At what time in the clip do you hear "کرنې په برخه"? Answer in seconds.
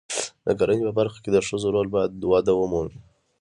0.59-1.17